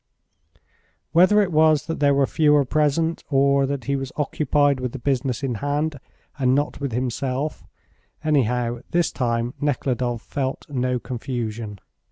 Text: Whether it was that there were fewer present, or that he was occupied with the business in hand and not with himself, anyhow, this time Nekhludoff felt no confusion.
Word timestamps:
Whether 1.11 1.43
it 1.43 1.51
was 1.51 1.85
that 1.85 1.99
there 1.99 2.15
were 2.15 2.25
fewer 2.25 2.65
present, 2.65 3.23
or 3.29 3.67
that 3.67 3.83
he 3.83 3.95
was 3.95 4.11
occupied 4.15 4.79
with 4.79 4.93
the 4.93 4.97
business 4.97 5.43
in 5.43 5.53
hand 5.61 5.99
and 6.39 6.55
not 6.55 6.79
with 6.79 6.91
himself, 6.91 7.63
anyhow, 8.23 8.79
this 8.89 9.11
time 9.11 9.53
Nekhludoff 9.61 10.23
felt 10.23 10.65
no 10.69 10.97
confusion. 10.97 11.77